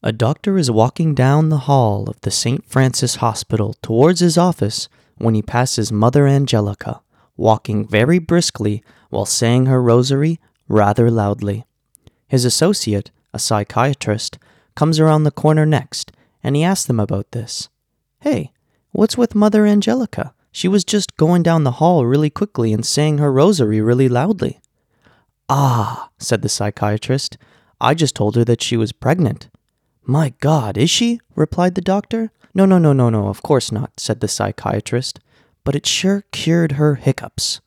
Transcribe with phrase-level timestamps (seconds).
[0.00, 2.64] A doctor is walking down the hall of the St.
[2.64, 7.00] Francis Hospital towards his office when he passes Mother Angelica,
[7.36, 10.38] walking very briskly while saying her rosary
[10.68, 11.66] rather loudly.
[12.28, 14.38] His associate, a psychiatrist,
[14.76, 16.12] comes around the corner next
[16.44, 17.68] and he asks them about this.
[18.20, 18.52] Hey,
[18.92, 20.32] what's with Mother Angelica?
[20.52, 24.60] She was just going down the hall really quickly and saying her rosary really loudly.
[25.48, 27.36] Ah, said the psychiatrist,
[27.80, 29.48] I just told her that she was pregnant.
[30.10, 31.20] My God, is she?
[31.36, 32.32] replied the doctor.
[32.54, 35.20] No, no, no, no, no, of course not, said the psychiatrist.
[35.64, 37.60] But it sure cured her hiccups.